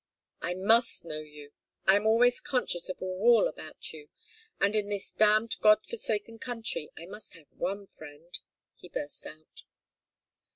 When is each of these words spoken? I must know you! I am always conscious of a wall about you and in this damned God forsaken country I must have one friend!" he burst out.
I 0.41 0.55
must 0.55 1.05
know 1.05 1.19
you! 1.19 1.51
I 1.85 1.95
am 1.95 2.07
always 2.07 2.39
conscious 2.41 2.89
of 2.89 2.99
a 3.03 3.05
wall 3.05 3.47
about 3.47 3.93
you 3.93 4.09
and 4.59 4.75
in 4.75 4.89
this 4.89 5.11
damned 5.11 5.57
God 5.61 5.85
forsaken 5.85 6.39
country 6.39 6.89
I 6.97 7.05
must 7.05 7.35
have 7.35 7.51
one 7.51 7.85
friend!" 7.85 8.39
he 8.73 8.89
burst 8.89 9.27
out. 9.27 9.61